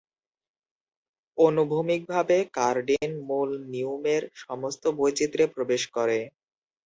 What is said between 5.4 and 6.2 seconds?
প্রবেশ করে।